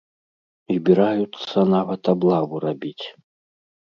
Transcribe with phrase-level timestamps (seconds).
[0.77, 3.05] Збіраюцца нават аблаву рабіць.